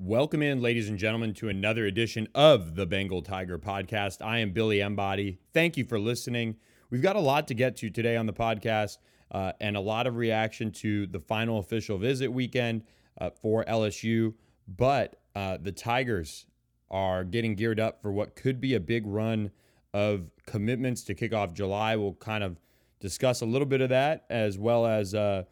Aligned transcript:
Welcome 0.00 0.42
in, 0.42 0.62
ladies 0.62 0.88
and 0.88 0.96
gentlemen, 0.96 1.34
to 1.34 1.48
another 1.48 1.84
edition 1.84 2.28
of 2.32 2.76
the 2.76 2.86
Bengal 2.86 3.20
Tiger 3.20 3.58
podcast. 3.58 4.24
I 4.24 4.38
am 4.38 4.52
Billy 4.52 4.80
Embody. 4.80 5.40
Thank 5.52 5.76
you 5.76 5.84
for 5.84 5.98
listening. 5.98 6.54
We've 6.88 7.02
got 7.02 7.16
a 7.16 7.20
lot 7.20 7.48
to 7.48 7.54
get 7.54 7.74
to 7.78 7.90
today 7.90 8.16
on 8.16 8.26
the 8.26 8.32
podcast 8.32 8.98
uh, 9.32 9.54
and 9.60 9.76
a 9.76 9.80
lot 9.80 10.06
of 10.06 10.14
reaction 10.14 10.70
to 10.70 11.08
the 11.08 11.18
final 11.18 11.58
official 11.58 11.98
visit 11.98 12.32
weekend 12.32 12.84
uh, 13.20 13.30
for 13.42 13.64
LSU. 13.64 14.34
But 14.68 15.20
uh, 15.34 15.58
the 15.60 15.72
Tigers 15.72 16.46
are 16.92 17.24
getting 17.24 17.56
geared 17.56 17.80
up 17.80 18.00
for 18.00 18.12
what 18.12 18.36
could 18.36 18.60
be 18.60 18.74
a 18.74 18.80
big 18.80 19.04
run 19.04 19.50
of 19.92 20.30
commitments 20.46 21.02
to 21.04 21.14
kick 21.16 21.34
off 21.34 21.54
July. 21.54 21.96
We'll 21.96 22.14
kind 22.14 22.44
of 22.44 22.60
discuss 23.00 23.40
a 23.40 23.46
little 23.46 23.66
bit 23.66 23.80
of 23.80 23.88
that 23.88 24.26
as 24.30 24.58
well 24.58 24.86
as, 24.86 25.12
uh, 25.12 25.42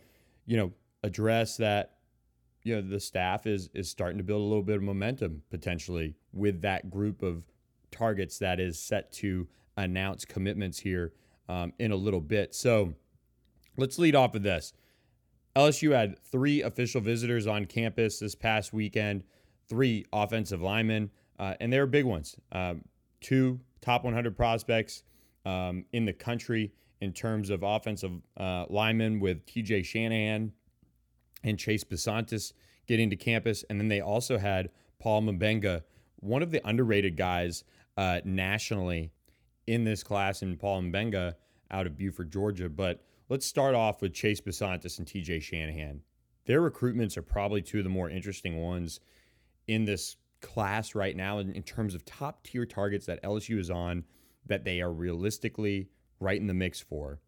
you 0.46 0.56
know, 0.56 0.72
address 1.02 1.56
that 1.56 1.95
you 2.66 2.74
know 2.74 2.82
the 2.82 2.98
staff 2.98 3.46
is 3.46 3.70
is 3.74 3.88
starting 3.88 4.18
to 4.18 4.24
build 4.24 4.40
a 4.40 4.44
little 4.44 4.62
bit 4.62 4.76
of 4.76 4.82
momentum 4.82 5.42
potentially 5.50 6.16
with 6.32 6.62
that 6.62 6.90
group 6.90 7.22
of 7.22 7.44
targets 7.92 8.38
that 8.38 8.58
is 8.58 8.78
set 8.78 9.12
to 9.12 9.46
announce 9.76 10.24
commitments 10.24 10.80
here 10.80 11.12
um, 11.48 11.72
in 11.78 11.92
a 11.92 11.96
little 11.96 12.20
bit. 12.20 12.54
So 12.54 12.94
let's 13.76 13.98
lead 13.98 14.16
off 14.16 14.32
with 14.32 14.42
this. 14.42 14.72
LSU 15.54 15.94
had 15.94 16.18
three 16.24 16.62
official 16.62 17.00
visitors 17.00 17.46
on 17.46 17.66
campus 17.66 18.18
this 18.18 18.34
past 18.34 18.72
weekend, 18.72 19.22
three 19.68 20.04
offensive 20.12 20.60
linemen, 20.60 21.10
uh, 21.38 21.54
and 21.60 21.72
they 21.72 21.78
were 21.78 21.86
big 21.86 22.04
ones. 22.04 22.36
Um, 22.50 22.82
two 23.20 23.60
top 23.80 24.02
100 24.02 24.36
prospects 24.36 25.04
um, 25.44 25.84
in 25.92 26.04
the 26.04 26.12
country 26.12 26.72
in 27.00 27.12
terms 27.12 27.50
of 27.50 27.62
offensive 27.62 28.12
uh, 28.36 28.66
linemen 28.68 29.20
with 29.20 29.46
TJ 29.46 29.84
Shanahan 29.84 30.52
and 31.42 31.58
Chase 31.58 31.84
Bisontis 31.84 32.52
getting 32.86 33.10
to 33.10 33.16
campus. 33.16 33.64
And 33.68 33.80
then 33.80 33.88
they 33.88 34.00
also 34.00 34.38
had 34.38 34.70
Paul 34.98 35.22
Mubenga, 35.22 35.82
one 36.20 36.42
of 36.42 36.50
the 36.50 36.66
underrated 36.66 37.16
guys 37.16 37.64
uh, 37.96 38.20
nationally 38.24 39.12
in 39.66 39.84
this 39.84 40.02
class, 40.02 40.42
and 40.42 40.58
Paul 40.58 40.82
Mubenga 40.82 41.34
out 41.70 41.86
of 41.86 41.96
Buford, 41.96 42.32
Georgia. 42.32 42.68
But 42.68 43.04
let's 43.28 43.46
start 43.46 43.74
off 43.74 44.02
with 44.02 44.14
Chase 44.14 44.40
Bisontis 44.40 44.98
and 44.98 45.06
TJ 45.06 45.42
Shanahan. 45.42 46.02
Their 46.46 46.68
recruitments 46.68 47.16
are 47.16 47.22
probably 47.22 47.62
two 47.62 47.78
of 47.78 47.84
the 47.84 47.90
more 47.90 48.08
interesting 48.08 48.62
ones 48.62 49.00
in 49.66 49.84
this 49.84 50.16
class 50.40 50.94
right 50.94 51.16
now 51.16 51.38
in, 51.38 51.52
in 51.52 51.62
terms 51.62 51.94
of 51.94 52.04
top 52.04 52.44
tier 52.44 52.64
targets 52.64 53.06
that 53.06 53.22
LSU 53.22 53.58
is 53.58 53.70
on 53.70 54.04
that 54.46 54.64
they 54.64 54.80
are 54.80 54.92
realistically 54.92 55.88
right 56.20 56.40
in 56.40 56.46
the 56.46 56.54
mix 56.54 56.80
for. 56.80 57.20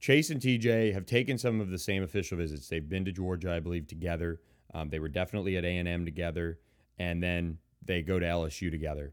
Chase 0.00 0.30
and 0.30 0.40
TJ 0.40 0.94
have 0.94 1.04
taken 1.04 1.36
some 1.36 1.60
of 1.60 1.68
the 1.68 1.78
same 1.78 2.02
official 2.02 2.38
visits. 2.38 2.68
They've 2.68 2.88
been 2.88 3.04
to 3.04 3.12
Georgia, 3.12 3.52
I 3.52 3.60
believe, 3.60 3.86
together. 3.86 4.40
Um, 4.72 4.88
they 4.88 4.98
were 4.98 5.08
definitely 5.08 5.56
at 5.58 5.64
A 5.64 5.76
and 5.76 5.86
M 5.86 6.06
together, 6.06 6.58
and 6.98 7.22
then 7.22 7.58
they 7.84 8.00
go 8.00 8.18
to 8.18 8.24
LSU 8.24 8.70
together. 8.70 9.12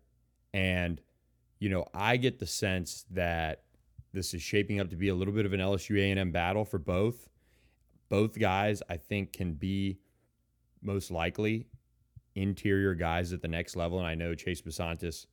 And 0.54 1.02
you 1.60 1.70
know, 1.70 1.86
I 1.94 2.18
get 2.18 2.40
the 2.40 2.46
sense 2.46 3.06
that 3.12 3.64
this 4.14 4.34
is 4.34 4.42
shaping 4.42 4.80
up 4.80 4.90
to 4.92 4.96
be 4.96 5.10
a 5.10 5.16
little 5.16 5.34
bit 5.34 5.46
of 5.46 5.54
an 5.54 5.60
LSU 5.60 6.00
A 6.00 6.12
and 6.12 6.20
M 6.20 6.32
battle 6.32 6.64
for 6.64 6.80
both. 6.80 7.28
Both 8.10 8.40
guys, 8.40 8.82
I 8.90 8.96
think, 8.98 9.34
can 9.34 9.54
be 9.54 10.00
most 10.82 11.12
likely 11.12 11.68
interior 12.36 12.94
guys 12.94 13.34
at 13.34 13.42
the 13.42 13.48
next 13.48 13.76
level. 13.76 13.98
And 13.98 14.08
I 14.08 14.16
know 14.16 14.36
Chase 14.36 14.62
Bisontis 14.62 15.26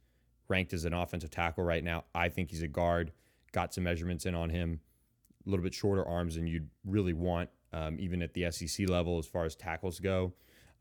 ranked 0.48 0.72
as 0.72 0.84
an 0.84 0.94
offensive 0.94 1.30
tackle 1.30 1.62
right 1.62 1.84
now. 1.84 2.04
I 2.14 2.28
think 2.28 2.50
he's 2.50 2.62
a 2.62 2.68
guard. 2.68 3.12
Got 3.52 3.72
some 3.72 3.84
measurements 3.84 4.26
in 4.26 4.34
on 4.34 4.50
him 4.50 4.80
a 5.46 5.50
little 5.50 5.62
bit 5.62 5.74
shorter 5.74 6.06
arms 6.06 6.36
than 6.36 6.46
you'd 6.46 6.68
really 6.84 7.12
want, 7.12 7.50
um, 7.72 7.96
even 7.98 8.22
at 8.22 8.34
the 8.34 8.50
SEC 8.50 8.88
level 8.88 9.18
as 9.18 9.26
far 9.26 9.44
as 9.44 9.54
tackles 9.54 10.00
go. 10.00 10.32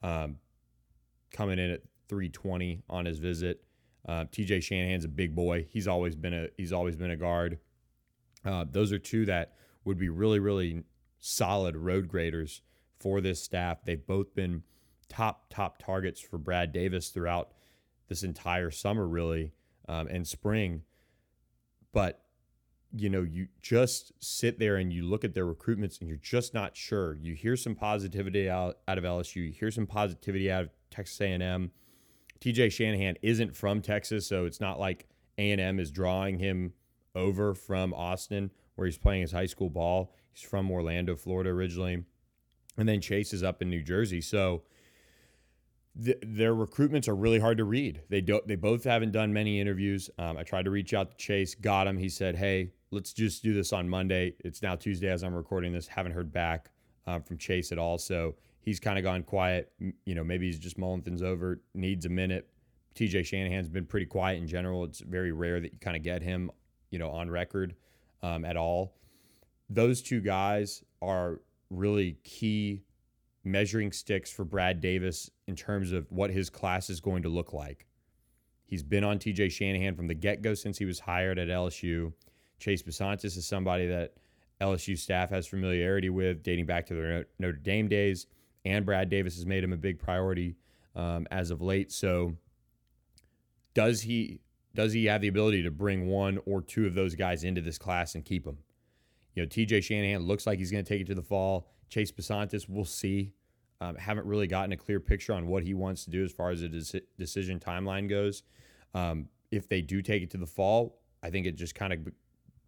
Um, 0.02 0.38
coming 1.32 1.60
in 1.60 1.72
at 1.72 1.82
320 2.10 2.84
on 2.90 3.06
his 3.06 3.20
visit. 3.20 3.64
Uh, 4.08 4.26
TJ 4.26 4.62
Shanahan's 4.62 5.06
a 5.06 5.10
big 5.10 5.36
boy. 5.36 5.66
He's 5.70 5.88
always 5.88 6.16
been 6.16 6.34
a 6.34 6.48
he's 6.58 6.74
always 6.74 6.96
been 6.96 7.12
a 7.12 7.16
guard. 7.16 7.60
Uh, 8.46 8.66
those 8.70 8.92
are 8.92 9.00
two 9.00 9.26
that 9.26 9.54
would 9.86 9.98
be 9.98 10.10
really 10.10 10.40
really 10.40 10.84
solid 11.20 11.78
road 11.78 12.08
graders 12.10 12.62
for 13.00 13.22
this 13.22 13.42
staff. 13.42 13.84
They've 13.86 14.06
both 14.06 14.36
been 14.36 14.64
top 15.08 15.46
top 15.50 15.78
targets 15.78 16.20
for 16.20 16.38
Brad 16.38 16.74
Davis 16.74 17.10
throughout 17.10 17.54
this 18.10 18.24
entire 18.24 18.72
summer, 18.72 19.08
really, 19.08 19.54
um, 19.88 20.08
and 20.08 20.28
spring. 20.28 20.82
But 21.94 22.23
you 22.96 23.10
know, 23.10 23.24
you 23.24 23.48
just 23.62 24.12
sit 24.20 24.60
there 24.60 24.76
and 24.76 24.94
you 24.94 25.04
look 25.04 25.24
at 25.24 25.34
their 25.34 25.46
recruitments 25.46 26.00
and 26.00 26.08
you're 26.08 26.18
just 26.18 26.54
not 26.54 26.78
sure. 26.78 27.16
You 27.16 27.34
hear 27.34 27.58
some 27.58 27.74
positivity 27.74 28.50
out, 28.50 28.78
out 28.88 28.98
of 29.00 29.04
LSU, 29.04 29.48
you 29.48 29.52
hear 29.52 29.72
some 29.72 29.88
positivity 29.88 30.52
out 30.52 30.66
of 30.66 30.70
Texas 30.92 31.20
A&M. 31.20 31.72
TJ 32.40 32.72
Shanahan 32.72 33.16
isn't 33.22 33.56
from 33.56 33.82
Texas, 33.82 34.28
so 34.28 34.46
it's 34.46 34.62
not 34.62 34.80
like 34.80 35.08
A&M 35.38 35.80
is 35.80 35.92
drawing 35.92 36.38
him 36.38 36.74
over 37.16 37.56
from 37.56 37.94
Austin 37.94 38.52
where 38.76 38.86
he's 38.86 38.98
playing 38.98 39.22
his 39.22 39.32
high 39.32 39.46
school 39.46 39.70
ball. 39.70 40.14
He's 40.32 40.44
from 40.44 40.70
Orlando, 40.70 41.16
Florida 41.16 41.50
originally. 41.50 42.04
And 42.78 42.90
then 42.90 43.02
Chase 43.02 43.34
is 43.34 43.44
up 43.44 43.62
in 43.62 43.70
New 43.70 43.84
Jersey. 43.84 44.22
So 44.22 44.64
th- 46.02 46.20
their 46.22 46.54
recruitments 46.54 47.08
are 47.08 47.16
really 47.16 47.40
hard 47.40 47.58
to 47.58 47.64
read. 47.64 48.02
They 48.10 48.22
don't. 48.22 48.48
They 48.48 48.56
both 48.56 48.84
haven't 48.84 49.12
done 49.12 49.34
many 49.34 49.60
interviews. 49.60 50.10
Um, 50.18 50.38
I 50.38 50.44
tried 50.44 50.66
to 50.66 50.72
reach 50.72 50.94
out 50.94 51.12
to 51.12 51.18
Chase, 51.18 51.56
got 51.56 51.88
him. 51.88 51.98
He 51.98 52.10
said, 52.10 52.36
"Hey, 52.36 52.72
let's 52.94 53.12
just 53.12 53.44
do 53.44 53.54
this 53.54 53.74
on 53.74 53.90
Monday. 53.90 54.36
It's 54.40 54.62
now 54.62 54.76
Tuesday 54.76 55.10
as 55.10 55.24
I'm 55.24 55.34
recording 55.34 55.74
this. 55.74 55.88
Haven't 55.88 56.14
heard 56.14 56.32
back 56.32 56.70
um, 57.08 57.24
from 57.24 57.38
Chase 57.38 57.72
at 57.72 57.78
all. 57.78 57.98
So 57.98 58.36
he's 58.62 58.80
kind 58.80 58.98
of 58.98 59.04
gone 59.04 59.24
quiet. 59.24 59.72
You 60.06 60.16
know, 60.16 60.24
maybe 60.24 60.46
he's 60.46 60.60
just 60.60 60.78
mulling 60.78 61.02
things 61.02 61.22
over, 61.22 61.62
needs 61.74 62.06
a 62.06 62.10
minute. 62.10 62.48
TJ 62.96 63.26
Shanahan's 63.26 63.70
been 63.70 63.86
pretty 63.86 64.06
quiet 64.06 64.38
in 64.38 64.48
general. 64.48 64.84
It's 64.84 65.00
very 65.00 65.32
rare 65.32 65.60
that 65.60 65.74
you 65.74 65.80
kind 65.80 65.98
of 65.98 66.04
get 66.04 66.22
him, 66.22 66.52
you 66.92 67.00
know, 67.00 67.10
on 67.10 67.30
record 67.30 67.76
um, 68.22 68.46
at 68.46 68.56
all. 68.56 68.96
Those 69.70 70.02
two 70.02 70.22
guys 70.22 70.84
are 71.02 71.42
really 71.72 72.18
key 72.24 72.84
measuring 73.44 73.92
sticks 73.92 74.32
for 74.32 74.46
Brad 74.46 74.80
Davis 74.80 75.32
in 75.48 75.56
terms 75.56 75.92
of 75.92 76.06
what 76.10 76.30
his 76.30 76.50
class 76.50 76.90
is 76.90 77.00
going 77.00 77.24
to 77.24 77.30
look 77.30 77.54
like. 77.54 77.88
He's 78.66 78.84
been 78.84 79.04
on 79.04 79.20
TJ 79.20 79.52
Shanahan 79.52 79.96
from 79.96 80.08
the 80.08 80.14
get 80.14 80.42
go 80.42 80.54
since 80.54 80.78
he 80.78 80.86
was 80.86 81.00
hired 81.00 81.38
at 81.38 81.48
LSU. 81.48 82.14
Chase 82.60 82.82
Bisontis 82.82 83.38
is 83.38 83.46
somebody 83.46 83.88
that 83.88 84.14
LSU 84.62 84.98
staff 84.98 85.30
has 85.30 85.46
familiarity 85.46 86.10
with, 86.10 86.44
dating 86.44 86.66
back 86.66 86.86
to 86.88 86.94
their 86.94 87.26
Notre 87.40 87.58
Dame 87.58 87.88
days. 87.88 88.28
And 88.66 88.86
Brad 88.86 89.10
Davis 89.10 89.36
has 89.36 89.46
made 89.46 89.64
him 89.64 89.74
a 89.74 89.78
big 89.78 90.00
priority 90.00 90.56
um, 90.96 91.28
as 91.30 91.52
of 91.52 91.62
late. 91.62 91.92
So, 91.92 92.38
does 93.74 94.02
he 94.02 94.40
does 94.74 94.94
he 94.94 95.06
have 95.06 95.22
the 95.22 95.28
ability 95.28 95.64
to 95.64 95.72
bring 95.72 96.08
one 96.08 96.40
or 96.46 96.62
two 96.62 96.88
of 96.88 96.96
those 96.96 97.16
guys 97.16 97.44
into 97.44 97.62
this 97.62 97.78
class 97.78 98.16
and 98.16 98.24
keep 98.24 98.46
them? 98.46 98.58
You 99.36 99.44
know, 99.44 99.48
TJ 99.48 99.84
Shanahan 99.84 100.22
looks 100.24 100.48
like 100.48 100.60
he's 100.60 100.72
going 100.72 100.84
to 100.84 100.88
take 100.88 101.02
it 101.02 101.08
to 101.08 101.16
the 101.16 101.22
fall. 101.22 101.68
Chase 101.90 102.12
Bisontis, 102.12 102.70
we'll 102.70 102.86
see. 102.86 103.34
Um, 103.84 103.98
haven't 103.98 104.26
really 104.26 104.48
gotten 104.48 104.72
a 104.72 104.78
clear 104.78 105.02
picture 105.02 105.34
on 105.34 105.46
what 105.46 105.62
he 105.62 105.74
wants 105.74 106.06
to 106.06 106.10
do 106.10 106.24
as 106.24 106.32
far 106.32 106.52
as 106.52 106.62
the 106.62 107.02
decision 107.18 107.60
timeline 107.60 108.08
goes. 108.08 108.44
Um, 108.94 109.28
if 109.52 109.68
they 109.68 109.82
do 109.82 110.02
take 110.02 110.24
it 110.24 110.32
to 110.32 110.38
the 110.38 110.48
fall, 110.48 111.02
I 111.22 111.30
think 111.30 111.46
it 111.46 111.56
just 111.58 111.76
kind 111.76 111.92
of 111.92 112.00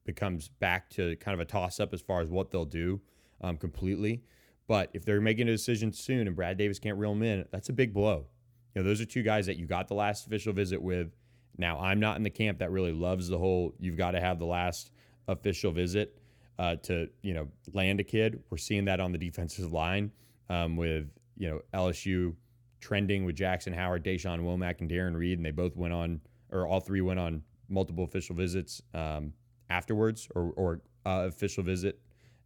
becomes 0.03 0.49
back 0.49 0.89
to 0.91 1.15
kind 1.15 1.33
of 1.33 1.39
a 1.39 1.45
toss 1.45 1.79
up 1.79 1.93
as 1.93 2.01
far 2.01 2.19
as 2.19 2.29
what 2.29 2.51
they'll 2.51 2.65
do 2.65 2.99
um, 3.39 3.55
completely. 3.55 4.23
But 4.67 4.89
if 4.93 5.05
they're 5.05 5.21
making 5.21 5.47
a 5.47 5.51
decision 5.51 5.93
soon 5.93 6.27
and 6.27 6.35
Brad 6.35 6.57
Davis 6.57 6.79
can't 6.79 6.97
reel 6.97 7.13
them 7.13 7.23
in, 7.23 7.45
that's 7.49 7.69
a 7.69 7.73
big 7.73 7.93
blow. 7.93 8.25
You 8.73 8.81
know, 8.81 8.87
those 8.89 8.99
are 8.99 9.05
two 9.05 9.23
guys 9.23 9.45
that 9.45 9.55
you 9.55 9.67
got 9.67 9.87
the 9.87 9.93
last 9.93 10.27
official 10.27 10.51
visit 10.51 10.81
with. 10.81 11.15
Now, 11.57 11.79
I'm 11.79 12.01
not 12.01 12.17
in 12.17 12.23
the 12.23 12.29
camp 12.29 12.59
that 12.59 12.71
really 12.71 12.91
loves 12.91 13.29
the 13.29 13.37
whole 13.37 13.73
you've 13.79 13.95
got 13.95 14.11
to 14.11 14.19
have 14.19 14.37
the 14.37 14.45
last 14.45 14.91
official 15.29 15.71
visit 15.71 16.19
uh, 16.59 16.75
to, 16.83 17.07
you 17.21 17.33
know, 17.33 17.47
land 17.71 18.01
a 18.01 18.03
kid. 18.03 18.43
We're 18.49 18.57
seeing 18.57 18.83
that 18.85 18.99
on 18.99 19.13
the 19.13 19.17
defensive 19.17 19.71
line 19.71 20.11
um, 20.49 20.75
with, 20.75 21.07
you 21.37 21.49
know, 21.49 21.61
LSU 21.73 22.33
trending 22.79 23.25
with 23.25 23.35
Jackson 23.35 23.73
Howard, 23.73 24.03
Deshaun 24.03 24.41
Womack, 24.41 24.81
and 24.81 24.89
Darren 24.89 25.15
Reed. 25.15 25.39
And 25.39 25.45
they 25.45 25.51
both 25.51 25.75
went 25.75 25.93
on, 25.93 26.21
or 26.51 26.67
all 26.67 26.79
three 26.79 27.01
went 27.01 27.19
on 27.19 27.41
multiple 27.69 28.03
official 28.03 28.35
visits. 28.35 28.81
Um, 28.93 29.33
afterwards 29.69 30.27
or, 30.35 30.53
or 30.55 30.81
uh, 31.05 31.25
official 31.27 31.63
visit 31.63 31.99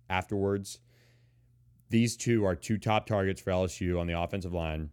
afterwards. 0.09 0.79
These 1.89 2.18
two 2.18 2.45
are 2.45 2.56
two 2.56 2.77
top 2.77 3.06
targets 3.06 3.41
for 3.41 3.51
LSU 3.51 4.00
on 4.00 4.07
the 4.07 4.19
offensive 4.19 4.53
line, 4.53 4.89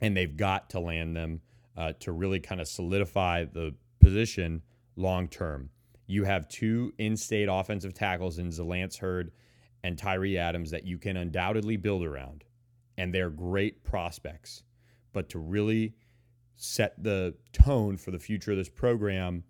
and 0.00 0.16
they've 0.16 0.36
got 0.36 0.70
to 0.70 0.80
land 0.80 1.16
them 1.16 1.40
uh, 1.76 1.92
to 2.00 2.12
really 2.12 2.40
kind 2.40 2.60
of 2.60 2.68
solidify 2.68 3.44
the 3.44 3.74
position 4.00 4.62
long 4.96 5.28
term. 5.28 5.70
You 6.06 6.24
have 6.24 6.48
two 6.48 6.92
in 6.98 7.16
state 7.16 7.48
offensive 7.50 7.94
tackles 7.94 8.38
in 8.38 8.48
Zalance 8.48 8.98
Heard 8.98 9.32
and 9.82 9.96
Tyree 9.96 10.38
Adams 10.38 10.70
that 10.70 10.84
you 10.84 10.98
can 10.98 11.16
undoubtedly 11.16 11.76
build 11.76 12.04
around, 12.04 12.44
and 12.96 13.14
they're 13.14 13.30
great 13.30 13.84
prospects. 13.84 14.64
But 15.12 15.28
to 15.30 15.38
really 15.38 15.94
set 16.56 17.02
the 17.02 17.34
tone 17.52 17.96
for 17.96 18.10
the 18.10 18.18
future 18.18 18.50
of 18.52 18.58
this 18.58 18.68
program, 18.68 19.44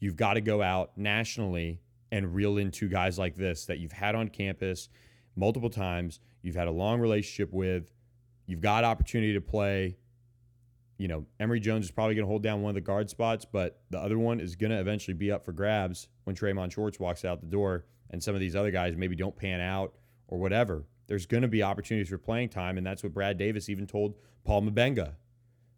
You've 0.00 0.16
got 0.16 0.34
to 0.34 0.40
go 0.40 0.62
out 0.62 0.92
nationally 0.96 1.80
and 2.10 2.34
reel 2.34 2.58
in 2.58 2.70
two 2.70 2.88
guys 2.88 3.18
like 3.18 3.34
this 3.34 3.66
that 3.66 3.78
you've 3.78 3.92
had 3.92 4.14
on 4.14 4.28
campus 4.28 4.88
multiple 5.36 5.70
times, 5.70 6.20
you've 6.42 6.56
had 6.56 6.68
a 6.68 6.72
long 6.72 7.00
relationship 7.00 7.52
with, 7.52 7.92
you've 8.46 8.60
got 8.60 8.84
opportunity 8.84 9.34
to 9.34 9.40
play. 9.40 9.96
You 10.96 11.06
know, 11.06 11.26
Emery 11.38 11.60
Jones 11.60 11.84
is 11.84 11.90
probably 11.92 12.16
going 12.16 12.24
to 12.24 12.28
hold 12.28 12.42
down 12.42 12.60
one 12.60 12.70
of 12.70 12.74
the 12.74 12.80
guard 12.80 13.08
spots, 13.08 13.44
but 13.44 13.80
the 13.90 14.00
other 14.00 14.18
one 14.18 14.40
is 14.40 14.56
going 14.56 14.70
to 14.70 14.80
eventually 14.80 15.14
be 15.14 15.30
up 15.30 15.44
for 15.44 15.52
grabs 15.52 16.08
when 16.24 16.34
Tre'Mon 16.34 16.72
Shorts 16.72 16.98
walks 16.98 17.24
out 17.24 17.40
the 17.40 17.46
door 17.46 17.84
and 18.10 18.22
some 18.22 18.34
of 18.34 18.40
these 18.40 18.56
other 18.56 18.70
guys 18.70 18.96
maybe 18.96 19.16
don't 19.16 19.36
pan 19.36 19.60
out 19.60 19.94
or 20.28 20.38
whatever. 20.38 20.84
There's 21.06 21.26
going 21.26 21.42
to 21.42 21.48
be 21.48 21.62
opportunities 21.62 22.10
for 22.10 22.18
playing 22.18 22.50
time, 22.50 22.76
and 22.76 22.86
that's 22.86 23.02
what 23.02 23.14
Brad 23.14 23.38
Davis 23.38 23.68
even 23.68 23.86
told 23.86 24.14
Paul 24.44 24.62
Mubenga 24.62 25.14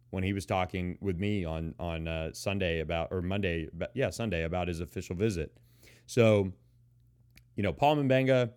when 0.09 0.23
he 0.23 0.33
was 0.33 0.45
talking 0.45 0.97
with 1.01 1.17
me 1.17 1.45
on 1.45 1.73
on 1.79 2.07
uh, 2.07 2.33
Sunday 2.33 2.79
about 2.81 3.09
or 3.11 3.21
Monday, 3.21 3.69
yeah, 3.93 4.09
Sunday 4.09 4.43
about 4.43 4.67
his 4.67 4.81
official 4.81 5.15
visit. 5.15 5.57
So, 6.05 6.51
you 7.55 7.63
know, 7.63 7.71
Paul 7.73 7.97
Mubenga, 7.97 8.51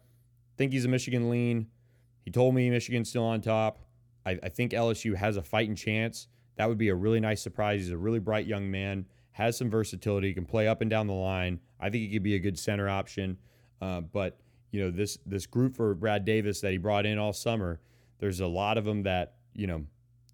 think 0.56 0.72
he's 0.72 0.84
a 0.84 0.88
Michigan 0.88 1.30
lean. 1.30 1.68
He 2.24 2.30
told 2.30 2.54
me 2.54 2.70
Michigan's 2.70 3.08
still 3.08 3.24
on 3.24 3.40
top. 3.40 3.80
I, 4.26 4.38
I 4.42 4.48
think 4.48 4.72
LSU 4.72 5.14
has 5.14 5.36
a 5.36 5.42
fighting 5.42 5.76
chance. 5.76 6.28
That 6.56 6.68
would 6.68 6.78
be 6.78 6.88
a 6.88 6.94
really 6.94 7.20
nice 7.20 7.42
surprise. 7.42 7.80
He's 7.80 7.90
a 7.90 7.96
really 7.96 8.18
bright 8.18 8.46
young 8.46 8.70
man, 8.70 9.06
has 9.32 9.56
some 9.56 9.70
versatility, 9.70 10.32
can 10.32 10.46
play 10.46 10.68
up 10.68 10.80
and 10.80 10.90
down 10.90 11.06
the 11.06 11.12
line. 11.12 11.60
I 11.78 11.90
think 11.90 12.04
he 12.04 12.12
could 12.12 12.22
be 12.22 12.34
a 12.34 12.38
good 12.38 12.58
center 12.58 12.88
option. 12.88 13.38
Uh, 13.84 14.00
but 14.00 14.38
you 14.70 14.82
know, 14.82 14.90
this 14.90 15.18
this 15.26 15.46
group 15.46 15.76
for 15.76 15.94
Brad 15.94 16.24
Davis 16.24 16.60
that 16.62 16.72
he 16.72 16.78
brought 16.78 17.04
in 17.04 17.18
all 17.18 17.34
summer, 17.34 17.80
there's 18.18 18.40
a 18.40 18.46
lot 18.46 18.78
of 18.78 18.84
them 18.84 19.02
that 19.02 19.34
you 19.52 19.66
know 19.66 19.84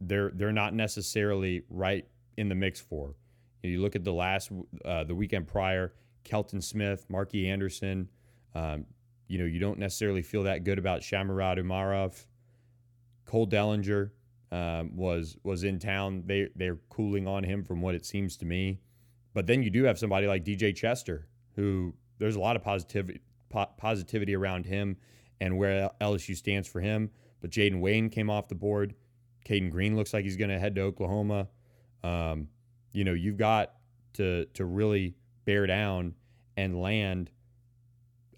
they're 0.00 0.30
they're 0.30 0.52
not 0.52 0.72
necessarily 0.72 1.62
right 1.68 2.06
in 2.36 2.48
the 2.48 2.54
mix 2.54 2.80
for. 2.80 3.16
You, 3.62 3.82
look 3.82 3.96
at 3.96 4.04
the 4.04 4.12
last 4.12 4.52
uh, 4.84 5.04
the 5.04 5.14
weekend 5.16 5.48
prior, 5.48 5.92
Kelton 6.22 6.62
Smith, 6.62 7.06
Marky 7.08 7.50
Anderson. 7.50 8.08
Um, 8.54 8.86
you 9.26 9.38
know, 9.38 9.44
you 9.44 9.58
don't 9.58 9.78
necessarily 9.78 10.22
feel 10.22 10.44
that 10.44 10.64
good 10.64 10.78
about 10.78 11.00
Shamurat 11.00 11.58
Umarov. 11.58 12.24
Cole 13.26 13.48
Dellinger 13.48 14.10
um, 14.52 14.96
was 14.96 15.36
was 15.42 15.64
in 15.64 15.80
town. 15.80 16.22
They 16.24 16.48
they're 16.54 16.78
cooling 16.88 17.26
on 17.26 17.42
him 17.42 17.64
from 17.64 17.82
what 17.82 17.96
it 17.96 18.06
seems 18.06 18.36
to 18.38 18.44
me. 18.44 18.80
But 19.34 19.48
then 19.48 19.62
you 19.64 19.70
do 19.70 19.84
have 19.84 19.98
somebody 19.98 20.28
like 20.28 20.44
DJ 20.44 20.74
Chester, 20.74 21.26
who 21.56 21.94
there's 22.18 22.36
a 22.36 22.40
lot 22.40 22.54
of 22.54 22.62
positivity 22.62 23.20
po- 23.50 23.70
positivity 23.76 24.34
around 24.34 24.66
him 24.66 24.96
and 25.40 25.56
where 25.58 25.90
LSU 26.00 26.36
stands 26.36 26.68
for 26.68 26.80
him. 26.80 27.10
But 27.40 27.50
Jaden 27.50 27.80
Wayne 27.80 28.08
came 28.10 28.30
off 28.30 28.48
the 28.48 28.54
board. 28.54 28.94
Caden 29.46 29.70
Green 29.70 29.96
looks 29.96 30.12
like 30.12 30.24
he's 30.24 30.36
going 30.36 30.50
to 30.50 30.58
head 30.58 30.74
to 30.76 30.82
Oklahoma. 30.82 31.48
Um, 32.02 32.48
you 32.92 33.04
know, 33.04 33.12
you've 33.12 33.36
got 33.36 33.74
to 34.14 34.46
to 34.46 34.64
really 34.64 35.14
bear 35.44 35.66
down 35.66 36.14
and 36.56 36.80
land 36.80 37.30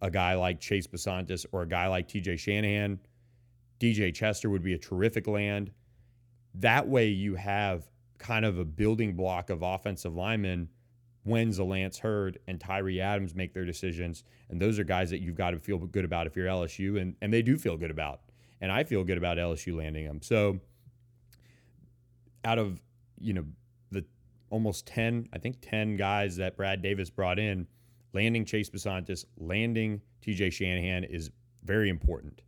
a 0.01 0.11
guy 0.11 0.35
like 0.35 0.61
Chase 0.61 0.87
Bisontis 0.87 1.47
or 1.53 1.63
a 1.63 1.69
guy 1.69 1.87
like 1.87 2.09
TJ 2.09 2.39
Shanahan. 2.39 2.99
DJ 3.81 4.15
Chester 4.15 4.51
would 4.51 4.63
be 4.63 4.75
a 4.75 4.79
terrific 4.79 5.27
land. 5.27 5.73
That 6.55 6.87
way, 6.87 7.09
you 7.09 7.35
have 7.35 7.89
kind 8.19 8.45
of 8.45 8.59
a 8.59 8.65
building 8.65 9.15
block 9.17 9.51
of 9.51 9.63
offensive 9.63 10.15
linemen 10.15 10.69
when 11.25 11.51
Zalance 11.51 11.99
Heard 11.99 12.39
and 12.47 12.61
Tyree 12.61 13.01
Adams 13.01 13.35
make 13.35 13.55
their 13.55 13.65
decisions. 13.65 14.25
And 14.49 14.61
those 14.61 14.79
are 14.79 14.85
guys 14.85 15.11
that 15.11 15.21
you've 15.21 15.37
got 15.37 15.51
to 15.51 15.59
feel 15.59 15.79
good 15.79 16.05
about 16.05 16.27
if 16.27 16.37
you're 16.37 16.47
LSU, 16.47 17.01
and, 17.01 17.15
and 17.23 17.33
they 17.33 17.43
do 17.43 17.57
feel 17.57 17.77
good 17.77 17.91
about. 17.91 18.21
And 18.61 18.71
I 18.71 18.85
feel 18.85 19.05
good 19.05 19.19
about 19.19 19.39
LSU 19.39 19.77
landing 19.77 20.07
them. 20.07 20.21
So 20.23 20.59
out 22.45 22.59
of, 22.59 22.81
you 23.19 23.35
know, 23.35 23.45
the 23.91 24.05
almost 24.51 24.87
10, 24.87 25.29
I 25.33 25.39
think 25.39 25.59
10 25.61 25.97
guys 25.97 26.37
that 26.37 26.57
Brad 26.57 26.83
Davis 26.83 27.11
brought 27.11 27.39
in, 27.39 27.67
landing 28.13 28.45
Chase 28.45 28.71
Bisontis, 28.71 29.25
landing 29.37 30.01
TJ 30.25 30.53
Shanahan 30.53 31.05
is 31.05 31.31
very 31.65 31.89
important 31.89 32.43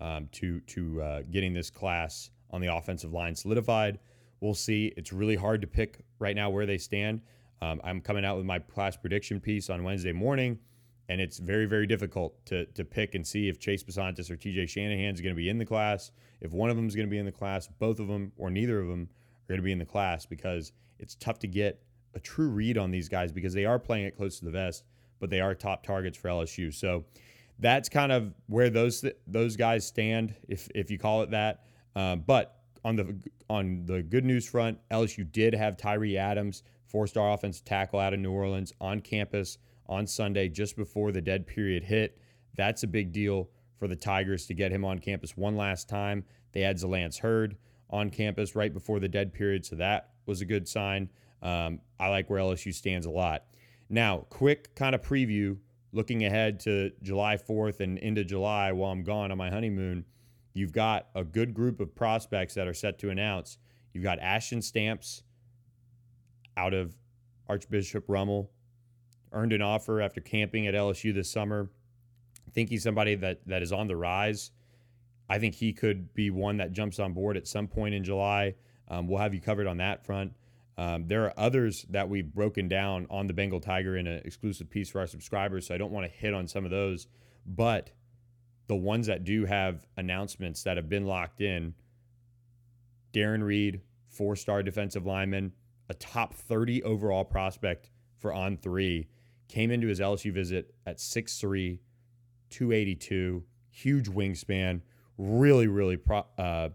um, 0.00 0.28
to, 0.32 0.60
to 0.60 1.02
uh, 1.02 1.22
getting 1.30 1.52
this 1.52 1.70
class 1.70 2.30
on 2.50 2.60
the 2.60 2.74
offensive 2.74 3.12
line 3.12 3.34
solidified. 3.34 3.98
We'll 4.40 4.54
see. 4.54 4.92
It's 4.96 5.12
really 5.12 5.36
hard 5.36 5.60
to 5.60 5.66
pick 5.66 6.00
right 6.18 6.34
now 6.34 6.50
where 6.50 6.66
they 6.66 6.78
stand. 6.78 7.20
Um, 7.62 7.80
I'm 7.84 8.00
coming 8.00 8.24
out 8.24 8.36
with 8.36 8.44
my 8.44 8.58
class 8.58 8.96
prediction 8.96 9.38
piece 9.38 9.70
on 9.70 9.84
Wednesday 9.84 10.10
morning, 10.10 10.58
and 11.08 11.20
it's 11.20 11.38
very, 11.38 11.64
very 11.64 11.86
difficult 11.86 12.44
to, 12.46 12.66
to 12.66 12.84
pick 12.84 13.14
and 13.14 13.24
see 13.24 13.48
if 13.48 13.60
Chase 13.60 13.84
Bisontis 13.84 14.32
or 14.32 14.36
TJ 14.36 14.68
Shanahan 14.68 15.14
is 15.14 15.20
going 15.20 15.32
to 15.32 15.36
be 15.36 15.48
in 15.48 15.58
the 15.58 15.64
class. 15.64 16.10
If 16.40 16.50
one 16.50 16.70
of 16.70 16.76
them 16.76 16.88
is 16.88 16.96
going 16.96 17.06
to 17.06 17.10
be 17.10 17.18
in 17.18 17.24
the 17.24 17.30
class, 17.30 17.68
both 17.78 18.00
of 18.00 18.08
them, 18.08 18.32
or 18.36 18.50
neither 18.50 18.80
of 18.80 18.88
them 18.88 19.02
are 19.02 19.48
going 19.52 19.60
to 19.60 19.64
be 19.64 19.70
in 19.70 19.78
the 19.78 19.84
class 19.84 20.26
because 20.26 20.72
it's 20.98 21.14
tough 21.14 21.38
to 21.38 21.46
get 21.46 21.80
a 22.16 22.20
true 22.20 22.48
read 22.48 22.76
on 22.76 22.90
these 22.90 23.08
guys 23.08 23.30
because 23.30 23.54
they 23.54 23.64
are 23.64 23.78
playing 23.78 24.06
it 24.06 24.16
close 24.16 24.40
to 24.40 24.44
the 24.44 24.50
vest, 24.50 24.82
but 25.20 25.30
they 25.30 25.40
are 25.40 25.54
top 25.54 25.84
targets 25.84 26.18
for 26.18 26.30
LSU. 26.30 26.74
So 26.74 27.04
that's 27.60 27.88
kind 27.88 28.10
of 28.10 28.34
where 28.48 28.70
those 28.70 29.04
those 29.28 29.54
guys 29.54 29.86
stand, 29.86 30.34
if 30.48 30.68
if 30.74 30.90
you 30.90 30.98
call 30.98 31.22
it 31.22 31.30
that. 31.30 31.62
Um, 31.94 32.24
but 32.26 32.56
on 32.84 32.96
the 32.96 33.16
on 33.48 33.86
the 33.86 34.02
good 34.02 34.24
news 34.24 34.48
front, 34.48 34.78
LSU 34.90 35.30
did 35.30 35.54
have 35.54 35.76
Tyree 35.76 36.18
Adams 36.18 36.64
four 36.92 37.06
star 37.06 37.32
offensive 37.32 37.64
tackle 37.64 37.98
out 37.98 38.12
of 38.12 38.20
New 38.20 38.30
Orleans 38.30 38.72
on 38.80 39.00
campus 39.00 39.58
on 39.88 40.06
Sunday 40.06 40.48
just 40.48 40.76
before 40.76 41.10
the 41.10 41.22
dead 41.22 41.46
period 41.46 41.82
hit. 41.82 42.18
That's 42.54 42.82
a 42.82 42.86
big 42.86 43.12
deal 43.12 43.48
for 43.78 43.88
the 43.88 43.96
Tigers 43.96 44.46
to 44.46 44.54
get 44.54 44.70
him 44.70 44.84
on 44.84 44.98
campus 44.98 45.36
one 45.36 45.56
last 45.56 45.88
time. 45.88 46.24
They 46.52 46.60
had 46.60 46.76
Zalance 46.76 47.18
Heard 47.18 47.56
on 47.90 48.10
campus 48.10 48.54
right 48.54 48.72
before 48.72 49.00
the 49.00 49.08
dead 49.08 49.32
period, 49.32 49.64
so 49.64 49.76
that 49.76 50.10
was 50.26 50.40
a 50.40 50.44
good 50.44 50.68
sign. 50.68 51.08
Um, 51.42 51.80
I 51.98 52.08
like 52.08 52.30
where 52.30 52.40
LSU 52.40 52.72
stands 52.72 53.06
a 53.06 53.10
lot. 53.10 53.44
Now, 53.88 54.18
quick 54.30 54.74
kind 54.74 54.94
of 54.94 55.02
preview 55.02 55.56
looking 55.92 56.24
ahead 56.24 56.60
to 56.60 56.92
July 57.02 57.36
4th 57.36 57.80
and 57.80 57.98
into 57.98 58.24
July 58.24 58.72
while 58.72 58.92
I'm 58.92 59.02
gone 59.02 59.32
on 59.32 59.38
my 59.38 59.50
honeymoon. 59.50 60.04
You've 60.54 60.72
got 60.72 61.08
a 61.14 61.24
good 61.24 61.54
group 61.54 61.80
of 61.80 61.94
prospects 61.94 62.54
that 62.54 62.68
are 62.68 62.74
set 62.74 62.98
to 63.00 63.10
announce. 63.10 63.58
You've 63.92 64.04
got 64.04 64.18
Ashton 64.20 64.62
Stamps, 64.62 65.22
out 66.56 66.74
of 66.74 66.94
Archbishop 67.48 68.04
Rummel. 68.08 68.50
Earned 69.32 69.52
an 69.52 69.62
offer 69.62 70.00
after 70.00 70.20
camping 70.20 70.66
at 70.66 70.74
LSU 70.74 71.14
this 71.14 71.30
summer. 71.30 71.70
I 72.46 72.50
think 72.50 72.68
he's 72.68 72.82
somebody 72.82 73.14
that 73.16 73.46
that 73.46 73.62
is 73.62 73.72
on 73.72 73.88
the 73.88 73.96
rise. 73.96 74.50
I 75.28 75.38
think 75.38 75.54
he 75.54 75.72
could 75.72 76.12
be 76.12 76.30
one 76.30 76.58
that 76.58 76.72
jumps 76.72 76.98
on 76.98 77.14
board 77.14 77.36
at 77.36 77.46
some 77.46 77.66
point 77.66 77.94
in 77.94 78.04
July. 78.04 78.54
Um, 78.88 79.08
we'll 79.08 79.20
have 79.20 79.32
you 79.32 79.40
covered 79.40 79.66
on 79.66 79.78
that 79.78 80.04
front. 80.04 80.34
Um, 80.76 81.06
there 81.06 81.24
are 81.24 81.34
others 81.36 81.86
that 81.90 82.08
we've 82.08 82.32
broken 82.32 82.68
down 82.68 83.06
on 83.10 83.26
the 83.26 83.32
Bengal 83.32 83.60
Tiger 83.60 83.96
in 83.96 84.06
an 84.06 84.22
exclusive 84.24 84.68
piece 84.68 84.90
for 84.90 85.00
our 85.00 85.06
subscribers, 85.06 85.66
so 85.66 85.74
I 85.74 85.78
don't 85.78 85.92
want 85.92 86.10
to 86.10 86.12
hit 86.12 86.34
on 86.34 86.48
some 86.48 86.64
of 86.64 86.70
those. 86.70 87.06
But 87.46 87.90
the 88.66 88.76
ones 88.76 89.06
that 89.06 89.24
do 89.24 89.44
have 89.44 89.86
announcements 89.96 90.62
that 90.64 90.76
have 90.76 90.88
been 90.88 91.06
locked 91.06 91.40
in 91.40 91.74
Darren 93.12 93.42
Reed, 93.42 93.82
four 94.08 94.36
star 94.36 94.62
defensive 94.62 95.06
lineman, 95.06 95.52
a 95.92 95.94
top 95.94 96.32
30 96.32 96.82
overall 96.84 97.22
prospect 97.22 97.90
for 98.16 98.32
On3, 98.32 99.06
came 99.48 99.70
into 99.70 99.88
his 99.88 100.00
LSU 100.00 100.32
visit 100.32 100.74
at 100.86 100.96
6'3, 100.96 101.78
282, 102.48 103.44
huge 103.70 104.08
wingspan. 104.08 104.80
Really, 105.18 105.66
really, 105.66 105.98
pro, 105.98 106.24
uh, 106.38 106.70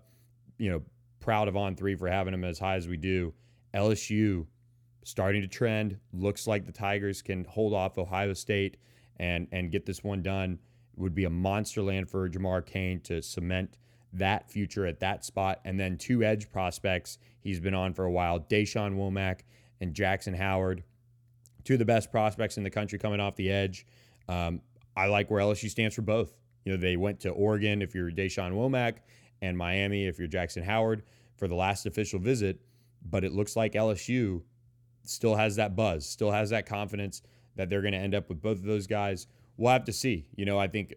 you 0.59 0.69
know, 0.69 0.83
proud 1.19 1.47
of 1.47 1.55
On3 1.55 1.97
for 1.97 2.07
having 2.07 2.33
him 2.33 2.43
as 2.43 2.59
high 2.59 2.75
as 2.75 2.87
we 2.87 2.95
do. 2.95 3.33
LSU 3.73 4.45
starting 5.03 5.41
to 5.41 5.47
trend. 5.47 5.97
Looks 6.13 6.45
like 6.45 6.67
the 6.67 6.71
Tigers 6.71 7.23
can 7.23 7.43
hold 7.45 7.73
off 7.73 7.97
Ohio 7.97 8.33
State 8.33 8.77
and 9.17 9.47
and 9.51 9.71
get 9.71 9.87
this 9.87 10.03
one 10.03 10.21
done. 10.21 10.59
It 10.95 10.99
would 10.99 11.15
be 11.15 11.25
a 11.25 11.29
monster 11.29 11.81
land 11.81 12.07
for 12.09 12.29
Jamar 12.29 12.63
Cain 12.63 12.99
to 13.01 13.23
cement 13.23 13.77
that 14.13 14.49
future 14.49 14.85
at 14.85 14.99
that 14.99 15.25
spot. 15.25 15.59
And 15.65 15.79
then 15.79 15.97
two 15.97 16.23
edge 16.23 16.51
prospects 16.51 17.17
he's 17.39 17.59
been 17.59 17.73
on 17.73 17.93
for 17.93 18.05
a 18.05 18.11
while 18.11 18.39
Deshaun 18.39 18.95
Womack 18.95 19.41
and 19.79 19.93
Jackson 19.93 20.33
Howard, 20.33 20.83
two 21.63 21.73
of 21.73 21.79
the 21.79 21.85
best 21.85 22.11
prospects 22.11 22.57
in 22.57 22.63
the 22.63 22.69
country 22.69 22.97
coming 22.99 23.19
off 23.19 23.35
the 23.35 23.51
edge. 23.51 23.85
Um, 24.27 24.61
I 24.95 25.05
like 25.07 25.29
where 25.29 25.41
LSU 25.41 25.69
stands 25.69 25.95
for 25.95 26.01
both. 26.01 26.33
You 26.65 26.73
know, 26.73 26.77
they 26.77 26.97
went 26.97 27.19
to 27.21 27.29
Oregon 27.29 27.81
if 27.81 27.93
you're 27.95 28.11
Deshaun 28.11 28.53
Womack 28.53 28.95
and 29.41 29.57
Miami 29.57 30.07
if 30.07 30.17
you're 30.17 30.27
Jackson 30.27 30.63
Howard 30.63 31.03
for 31.37 31.47
the 31.47 31.55
last 31.55 31.85
official 31.85 32.19
visit. 32.19 32.59
But 33.09 33.23
it 33.23 33.31
looks 33.31 33.55
like 33.55 33.73
LSU 33.73 34.41
still 35.03 35.35
has 35.35 35.55
that 35.55 35.75
buzz, 35.75 36.05
still 36.05 36.31
has 36.31 36.49
that 36.49 36.65
confidence 36.65 37.21
that 37.55 37.69
they're 37.69 37.81
going 37.81 37.93
to 37.93 37.99
end 37.99 38.15
up 38.15 38.29
with 38.29 38.41
both 38.41 38.57
of 38.57 38.63
those 38.63 38.87
guys. 38.87 39.27
We'll 39.55 39.71
have 39.71 39.85
to 39.85 39.93
see. 39.93 40.27
You 40.35 40.45
know, 40.45 40.59
I 40.59 40.67
think 40.67 40.95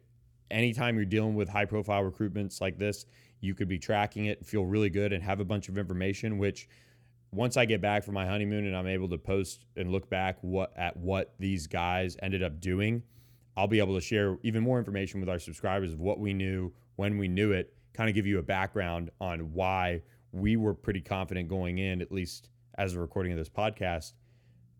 anytime 0.50 0.96
you're 0.96 1.04
dealing 1.04 1.34
with 1.34 1.48
high 1.48 1.64
profile 1.64 2.02
recruitments 2.02 2.60
like 2.60 2.78
this, 2.78 3.06
you 3.40 3.54
could 3.54 3.68
be 3.68 3.78
tracking 3.78 4.26
it, 4.26 4.44
feel 4.44 4.64
really 4.64 4.90
good, 4.90 5.12
and 5.12 5.22
have 5.22 5.40
a 5.40 5.44
bunch 5.44 5.68
of 5.68 5.78
information. 5.78 6.38
Which, 6.38 6.68
once 7.32 7.56
I 7.56 7.64
get 7.64 7.80
back 7.80 8.04
from 8.04 8.14
my 8.14 8.26
honeymoon 8.26 8.66
and 8.66 8.76
I'm 8.76 8.86
able 8.86 9.08
to 9.10 9.18
post 9.18 9.64
and 9.76 9.90
look 9.90 10.10
back 10.10 10.38
what 10.42 10.72
at 10.76 10.96
what 10.96 11.34
these 11.38 11.66
guys 11.66 12.16
ended 12.22 12.42
up 12.42 12.60
doing, 12.60 13.02
I'll 13.56 13.68
be 13.68 13.78
able 13.78 13.94
to 13.94 14.00
share 14.00 14.36
even 14.42 14.62
more 14.62 14.78
information 14.78 15.20
with 15.20 15.28
our 15.28 15.38
subscribers 15.38 15.92
of 15.92 16.00
what 16.00 16.18
we 16.18 16.34
knew 16.34 16.72
when 16.96 17.18
we 17.18 17.28
knew 17.28 17.52
it. 17.52 17.74
Kind 17.94 18.08
of 18.08 18.14
give 18.14 18.26
you 18.26 18.38
a 18.38 18.42
background 18.42 19.10
on 19.20 19.52
why 19.52 20.02
we 20.32 20.56
were 20.56 20.74
pretty 20.74 21.00
confident 21.00 21.48
going 21.48 21.78
in, 21.78 22.00
at 22.00 22.12
least 22.12 22.50
as 22.78 22.94
a 22.94 23.00
recording 23.00 23.32
of 23.32 23.38
this 23.38 23.48
podcast, 23.48 24.12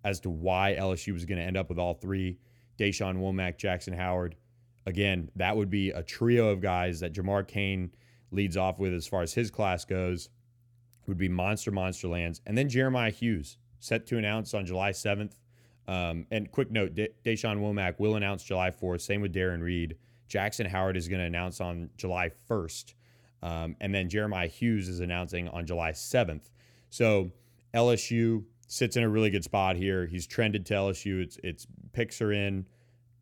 as 0.05 0.21
to 0.21 0.31
why 0.31 0.77
LSU 0.79 1.13
was 1.13 1.25
going 1.25 1.39
to 1.39 1.45
end 1.45 1.57
up 1.57 1.69
with 1.69 1.79
all 1.79 1.95
three: 1.95 2.39
Deshaun 2.79 3.19
Womack, 3.19 3.59
Jackson 3.59 3.93
Howard, 3.93 4.37
again, 4.91 5.31
that 5.37 5.57
would 5.57 5.71
be 5.71 5.91
a 5.91 6.03
trio 6.03 6.51
of 6.51 6.61
guys 6.61 7.01
that 7.01 7.15
Jamar 7.15 7.47
Cain 7.47 7.93
leads 8.31 8.57
off 8.57 8.79
with 8.79 8.93
as 8.93 9.07
far 9.07 9.23
as 9.23 9.33
his 9.33 9.51
class 9.51 9.85
goes 9.85 10.29
would 11.07 11.17
be 11.17 11.29
Monster 11.29 11.71
Monster 11.71 12.09
Lands. 12.09 12.41
and 12.47 12.57
then 12.59 12.69
Jeremiah 12.69 13.11
Hughes 13.11 13.57
set 13.79 14.07
to 14.09 14.19
announce 14.19 14.53
on 14.53 14.67
July 14.67 14.91
7th. 14.91 15.33
Um, 15.89 16.27
and 16.31 16.51
quick 16.53 16.71
note, 16.71 16.95
De- 16.95 17.09
Deshaun 17.25 17.59
Womack 17.59 17.99
will 17.99 18.15
announce 18.15 18.45
July 18.45 18.71
4th. 18.71 19.01
Same 19.01 19.21
with 19.21 19.35
Darren 19.35 19.63
Reed. 19.63 19.97
Jackson 20.29 20.67
Howard 20.67 20.97
is 20.97 21.09
going 21.09 21.19
to 21.21 21.27
announce 21.27 21.61
on 21.61 21.91
July 21.97 22.31
1st. 22.49 22.95
Um, 23.43 23.75
and 23.81 23.95
then 23.95 24.09
Jeremiah 24.09 24.47
Hughes 24.47 24.89
is 24.89 25.01
announcing 25.01 25.49
on 25.49 25.67
July 25.67 25.93
7th. 25.93 26.51
So 26.91 27.33
LSU 27.75 28.45
sits 28.69 28.97
in 28.97 29.03
a 29.03 29.09
really 29.09 29.31
good 29.31 29.43
spot 29.43 29.75
here. 29.77 30.07
He's 30.07 30.27
trended 30.27 30.67
to 30.67 30.75
LSU. 30.75 31.23
It's, 31.23 31.39
it's 31.43 31.67
picks 31.93 32.21
are 32.21 32.33
in. 32.33 32.67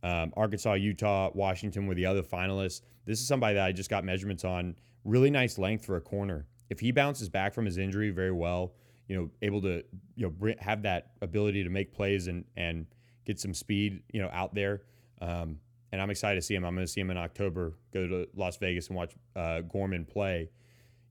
Um, 0.02 0.33
Arkansas, 0.37 0.75
Utah, 0.75 1.31
Washington 1.35 1.87
were 1.87 1.95
the 1.95 2.07
other 2.07 2.23
finalists. 2.23 2.83
This 3.05 3.21
is 3.21 3.26
somebody 3.26 3.55
that 3.55 3.64
I 3.64 3.73
just 3.73 3.90
got 3.90 4.05
measurements 4.05 4.45
on. 4.45 4.76
Really 5.05 5.31
nice 5.31 5.59
length 5.59 5.85
for 5.85 5.97
a 5.97 6.00
corner. 6.00 6.47
If 6.71 6.81
he 6.81 6.93
bounces 6.93 7.28
back 7.28 7.55
from 7.55 7.64
his 7.64 7.78
injury 7.78 8.11
very 8.11 8.33
well, 8.33 8.75
you 9.09 9.17
know, 9.17 9.31
able 9.43 9.62
to 9.62 9.83
you 10.17 10.35
know 10.40 10.55
have 10.61 10.83
that 10.83 11.12
ability 11.23 11.64
to 11.64 11.71
make 11.71 11.93
plays 11.93 12.26
and 12.26 12.45
and 12.57 12.87
get 13.25 13.40
some 13.40 13.55
speed, 13.55 14.02
you 14.12 14.21
know, 14.21 14.28
out 14.33 14.55
there. 14.55 14.83
Um, 15.21 15.59
and 15.93 16.02
I'm 16.02 16.11
excited 16.11 16.37
to 16.40 16.43
see 16.43 16.55
him. 16.55 16.64
I'm 16.64 16.75
going 16.75 16.87
to 16.87 16.93
see 16.93 17.00
him 17.00 17.11
in 17.11 17.17
October. 17.17 17.75
Go 17.93 18.07
to 18.07 18.28
Las 18.35 18.59
Vegas 18.59 18.88
and 18.88 18.97
watch 18.97 19.14
uh, 19.35 19.62
Gorman 19.62 20.05
play. 20.05 20.50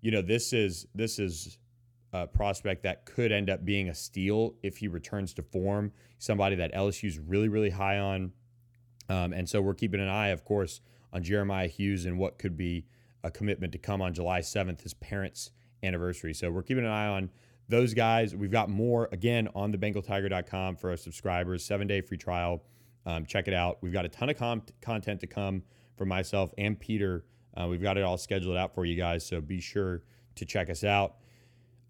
You 0.02 0.12
know, 0.12 0.22
this 0.22 0.54
is 0.54 0.86
this 0.94 1.20
is 1.20 1.58
a 2.14 2.28
prospect 2.28 2.84
that 2.84 3.06
could 3.06 3.32
end 3.32 3.50
up 3.50 3.66
being 3.66 3.90
a 3.90 3.96
steal 3.96 4.56
if 4.64 4.78
he 4.78 4.88
returns 4.88 5.34
to 5.36 5.42
form. 5.42 5.92
Somebody 6.20 6.56
that 6.58 6.74
LSU's 6.74 7.20
really 7.20 7.50
really 7.50 7.72
high 7.72 7.98
on, 7.98 8.32
um, 9.10 9.34
and 9.34 9.48
so 9.50 9.62
we're 9.62 9.74
keeping 9.74 10.02
an 10.02 10.10
eye, 10.10 10.30
of 10.30 10.44
course, 10.44 10.82
on 11.14 11.24
Jeremiah 11.24 11.68
Hughes 11.68 12.06
and 12.06 12.18
what 12.18 12.38
could 12.38 12.58
be 12.58 12.86
a 13.24 13.32
commitment 13.32 13.72
to 13.74 13.78
come 13.78 14.02
on 14.02 14.14
July 14.14 14.42
7th, 14.42 14.82
his 14.82 14.94
parents' 14.94 15.52
anniversary. 15.84 16.34
So 16.34 16.52
we're 16.52 16.64
keeping 16.64 16.86
an 16.86 16.92
eye 16.92 17.08
on 17.08 17.30
those 17.70 17.94
guys. 17.94 18.36
We've 18.36 18.52
got 18.52 18.70
more 18.70 19.10
again 19.12 19.50
on 19.56 19.72
the 19.72 19.78
BengalTiger.com 19.78 20.78
for 20.78 20.92
our 20.92 20.98
subscribers. 20.98 21.64
Seven 21.64 21.88
day 21.88 22.02
free 22.02 22.18
trial. 22.18 22.64
Um, 23.06 23.26
check 23.26 23.48
it 23.48 23.54
out. 23.54 23.78
We've 23.82 23.94
got 23.94 24.06
a 24.06 24.10
ton 24.10 24.30
of 24.30 24.38
com- 24.38 24.64
content 24.82 25.22
to 25.22 25.28
come 25.28 25.64
from 25.98 26.10
myself 26.10 26.54
and 26.58 26.80
Peter. 26.80 27.26
Uh, 27.56 27.68
we've 27.68 27.82
got 27.82 27.98
it 27.98 28.04
all 28.04 28.18
scheduled 28.18 28.58
out 28.58 28.76
for 28.76 28.86
you 28.86 28.96
guys, 28.96 29.26
so 29.26 29.42
be 29.42 29.60
sure 29.60 30.04
to 30.36 30.46
check 30.46 30.70
us 30.70 30.84
out. 30.84 31.16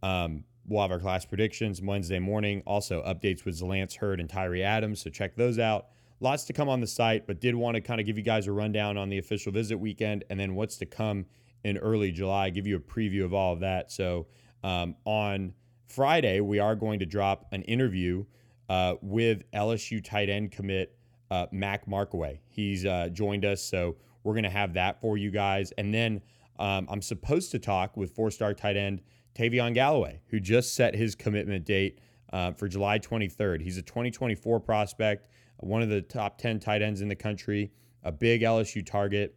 Um, 0.01 0.43
we'll 0.65 0.81
have 0.81 0.91
our 0.91 0.99
class 0.99 1.25
predictions 1.25 1.81
Wednesday 1.81 2.19
morning. 2.19 2.63
Also, 2.65 3.01
updates 3.03 3.43
with 3.45 3.59
Zalance 3.59 3.97
Heard 3.97 4.19
and 4.19 4.29
Tyree 4.29 4.63
Adams, 4.63 5.01
so 5.01 5.09
check 5.09 5.35
those 5.35 5.59
out. 5.59 5.87
Lots 6.19 6.45
to 6.45 6.53
come 6.53 6.67
on 6.67 6.81
the 6.81 6.87
site, 6.87 7.27
but 7.27 7.39
did 7.39 7.53
want 7.55 7.75
to 7.75 7.81
kind 7.81 7.99
of 7.99 8.07
give 8.07 8.17
you 8.17 8.23
guys 8.23 8.47
a 8.47 8.51
rundown 8.51 8.97
on 8.97 9.09
the 9.09 9.17
official 9.17 9.51
visit 9.51 9.77
weekend 9.77 10.23
and 10.29 10.39
then 10.39 10.55
what's 10.55 10.77
to 10.77 10.85
come 10.85 11.25
in 11.63 11.77
early 11.77 12.11
July, 12.11 12.49
give 12.49 12.65
you 12.65 12.75
a 12.75 12.79
preview 12.79 13.23
of 13.23 13.33
all 13.33 13.53
of 13.53 13.59
that. 13.59 13.91
So, 13.91 14.27
um, 14.63 14.95
on 15.05 15.53
Friday, 15.85 16.39
we 16.41 16.59
are 16.59 16.75
going 16.75 16.99
to 16.99 17.05
drop 17.05 17.45
an 17.51 17.61
interview 17.63 18.25
uh, 18.69 18.95
with 19.01 19.49
LSU 19.51 20.03
tight 20.03 20.29
end 20.29 20.51
commit 20.51 20.97
uh, 21.29 21.45
Mac 21.51 21.87
Markway. 21.87 22.39
He's 22.47 22.85
uh, 22.85 23.09
joined 23.11 23.45
us, 23.45 23.61
so 23.61 23.95
we're 24.23 24.33
going 24.33 24.43
to 24.43 24.49
have 24.49 24.73
that 24.73 24.99
for 24.99 25.17
you 25.17 25.31
guys. 25.31 25.71
And 25.77 25.93
then 25.93 26.21
um, 26.59 26.87
I'm 26.89 27.01
supposed 27.01 27.51
to 27.51 27.59
talk 27.59 27.95
with 27.95 28.11
four 28.11 28.31
star 28.31 28.53
tight 28.53 28.77
end 28.77 29.01
Tavion 29.35 29.73
Galloway, 29.73 30.21
who 30.27 30.39
just 30.39 30.75
set 30.75 30.95
his 30.95 31.15
commitment 31.15 31.65
date 31.65 31.99
uh, 32.33 32.51
for 32.51 32.67
July 32.67 32.99
23rd. 32.99 33.61
He's 33.61 33.77
a 33.77 33.81
2024 33.81 34.59
prospect, 34.59 35.29
one 35.59 35.81
of 35.81 35.89
the 35.89 36.01
top 36.01 36.37
10 36.37 36.59
tight 36.59 36.81
ends 36.81 37.01
in 37.01 37.07
the 37.07 37.15
country, 37.15 37.71
a 38.03 38.11
big 38.11 38.41
LSU 38.41 38.85
target. 38.85 39.35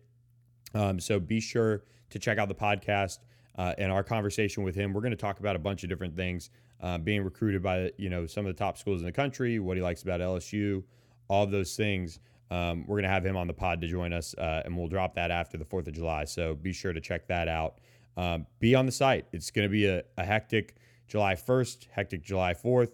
Um, 0.74 1.00
so 1.00 1.18
be 1.18 1.40
sure 1.40 1.84
to 2.10 2.18
check 2.18 2.38
out 2.38 2.48
the 2.48 2.54
podcast 2.54 3.18
uh, 3.56 3.74
and 3.78 3.90
our 3.90 4.02
conversation 4.02 4.62
with 4.62 4.74
him. 4.74 4.92
We're 4.92 5.00
going 5.00 5.10
to 5.12 5.16
talk 5.16 5.40
about 5.40 5.56
a 5.56 5.58
bunch 5.58 5.82
of 5.82 5.88
different 5.88 6.16
things. 6.16 6.50
Uh, 6.82 6.96
being 6.96 7.22
recruited 7.22 7.62
by 7.62 7.90
you 7.98 8.08
know 8.08 8.26
some 8.26 8.46
of 8.46 8.56
the 8.56 8.58
top 8.58 8.78
schools 8.78 9.00
in 9.00 9.06
the 9.06 9.12
country, 9.12 9.58
what 9.58 9.76
he 9.76 9.82
likes 9.82 10.02
about 10.02 10.20
LSU, 10.20 10.82
all 11.28 11.44
of 11.44 11.50
those 11.50 11.76
things. 11.76 12.20
Um, 12.50 12.86
we're 12.86 12.96
going 12.96 13.04
to 13.04 13.10
have 13.10 13.24
him 13.24 13.36
on 13.36 13.46
the 13.46 13.52
pod 13.52 13.80
to 13.82 13.86
join 13.86 14.14
us, 14.14 14.34
uh, 14.38 14.62
and 14.64 14.76
we'll 14.76 14.88
drop 14.88 15.14
that 15.14 15.30
after 15.30 15.58
the 15.58 15.64
Fourth 15.64 15.86
of 15.86 15.92
July. 15.92 16.24
So 16.24 16.54
be 16.54 16.72
sure 16.72 16.92
to 16.92 17.00
check 17.00 17.28
that 17.28 17.48
out. 17.48 17.80
Um, 18.16 18.46
be 18.58 18.74
on 18.74 18.86
the 18.86 18.92
site. 18.92 19.26
It's 19.32 19.50
going 19.50 19.68
to 19.68 19.70
be 19.70 19.86
a, 19.86 20.02
a, 20.18 20.24
hectic 20.24 20.74
July 21.06 21.34
1st, 21.34 21.86
hectic 21.92 22.22
July 22.22 22.54
4th. 22.54 22.92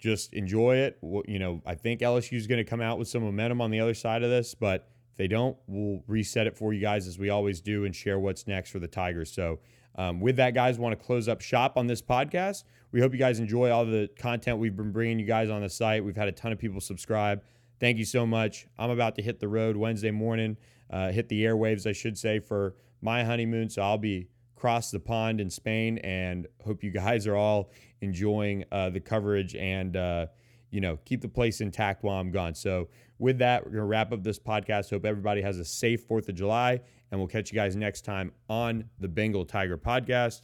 Just 0.00 0.32
enjoy 0.32 0.76
it. 0.76 0.98
You 1.02 1.38
know, 1.38 1.62
I 1.66 1.74
think 1.74 2.00
LSU 2.00 2.36
is 2.36 2.46
going 2.46 2.58
to 2.58 2.68
come 2.68 2.80
out 2.80 2.98
with 2.98 3.08
some 3.08 3.22
momentum 3.22 3.60
on 3.60 3.70
the 3.70 3.80
other 3.80 3.94
side 3.94 4.22
of 4.22 4.30
this, 4.30 4.54
but 4.54 4.88
if 5.12 5.16
they 5.16 5.28
don't, 5.28 5.56
we'll 5.66 6.02
reset 6.06 6.46
it 6.46 6.56
for 6.56 6.72
you 6.72 6.80
guys 6.80 7.06
as 7.06 7.18
we 7.18 7.28
always 7.28 7.60
do 7.60 7.84
and 7.84 7.94
share 7.94 8.18
what's 8.18 8.46
next 8.46 8.70
for 8.70 8.78
the 8.78 8.88
Tigers. 8.88 9.30
So, 9.30 9.60
um, 9.96 10.20
with 10.20 10.36
that, 10.36 10.54
guys, 10.54 10.78
want 10.78 10.98
to 10.98 11.04
close 11.04 11.28
up 11.28 11.40
shop 11.40 11.76
on 11.76 11.86
this 11.86 12.00
podcast. 12.00 12.64
We 12.92 13.00
hope 13.00 13.12
you 13.12 13.18
guys 13.18 13.38
enjoy 13.38 13.70
all 13.70 13.84
the 13.84 14.08
content 14.18 14.58
we've 14.58 14.76
been 14.76 14.92
bringing 14.92 15.18
you 15.18 15.26
guys 15.26 15.50
on 15.50 15.60
the 15.60 15.68
site. 15.68 16.04
We've 16.04 16.16
had 16.16 16.28
a 16.28 16.32
ton 16.32 16.52
of 16.52 16.58
people 16.58 16.80
subscribe. 16.80 17.42
Thank 17.78 17.98
you 17.98 18.04
so 18.04 18.26
much. 18.26 18.66
I'm 18.78 18.90
about 18.90 19.16
to 19.16 19.22
hit 19.22 19.40
the 19.40 19.48
road 19.48 19.76
Wednesday 19.76 20.10
morning, 20.10 20.56
uh, 20.90 21.10
hit 21.10 21.28
the 21.28 21.44
airwaves, 21.44 21.86
I 21.86 21.92
should 21.92 22.18
say, 22.18 22.38
for 22.38 22.74
my 23.00 23.24
honeymoon. 23.24 23.70
So 23.70 23.82
I'll 23.82 23.98
be 23.98 24.28
across 24.60 24.90
the 24.90 25.00
pond 25.00 25.40
in 25.40 25.48
Spain 25.48 25.96
and 26.04 26.46
hope 26.62 26.84
you 26.84 26.90
guys 26.90 27.26
are 27.26 27.34
all 27.34 27.70
enjoying 28.02 28.62
uh, 28.70 28.90
the 28.90 29.00
coverage 29.00 29.54
and, 29.54 29.96
uh, 29.96 30.26
you 30.70 30.82
know, 30.82 30.98
keep 31.06 31.22
the 31.22 31.28
place 31.28 31.62
intact 31.62 32.04
while 32.04 32.20
I'm 32.20 32.30
gone. 32.30 32.54
So 32.54 32.88
with 33.18 33.38
that, 33.38 33.64
we're 33.64 33.72
going 33.72 33.80
to 33.80 33.86
wrap 33.86 34.12
up 34.12 34.22
this 34.22 34.38
podcast. 34.38 34.90
Hope 34.90 35.06
everybody 35.06 35.40
has 35.40 35.58
a 35.58 35.64
safe 35.64 36.06
4th 36.06 36.28
of 36.28 36.34
July, 36.34 36.78
and 37.10 37.18
we'll 37.18 37.26
catch 37.26 37.50
you 37.50 37.56
guys 37.56 37.74
next 37.74 38.02
time 38.02 38.32
on 38.50 38.84
the 38.98 39.08
Bengal 39.08 39.46
Tiger 39.46 39.78
podcast. 39.78 40.42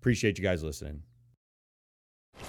Appreciate 0.00 0.38
you 0.38 0.42
guys 0.42 0.64
listening. 0.64 1.04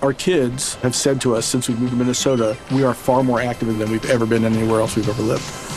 Our 0.01 0.13
kids 0.13 0.75
have 0.75 0.95
said 0.95 1.21
to 1.21 1.35
us 1.35 1.45
since 1.45 1.69
we 1.69 1.75
moved 1.75 1.91
to 1.91 1.97
Minnesota, 1.97 2.57
we 2.71 2.83
are 2.83 2.95
far 2.95 3.23
more 3.23 3.39
active 3.39 3.77
than 3.77 3.91
we've 3.91 4.09
ever 4.09 4.25
been 4.25 4.43
anywhere 4.43 4.79
else 4.79 4.95
we've 4.95 5.07
ever 5.07 5.21
lived. 5.21 5.76